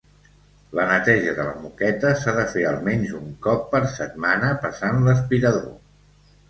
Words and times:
La 0.77 0.85
neteja 0.91 1.35
de 1.39 1.45
la 1.49 1.53
moqueta 1.65 2.13
s'ha 2.23 2.35
de 2.39 2.47
fer 2.55 2.65
almenys 2.71 3.15
un 3.21 3.31
cop 3.47 3.71
per 3.75 3.83
setmana 4.01 4.53
passant 4.67 5.09
l'aspirador. 5.11 5.75